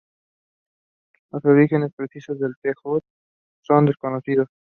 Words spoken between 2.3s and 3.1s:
de The Hood